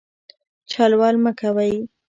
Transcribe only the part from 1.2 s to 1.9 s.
مه کوئ.